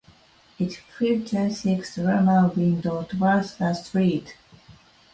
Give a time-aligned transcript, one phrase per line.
[0.57, 4.35] It features six dormer windows towards the street.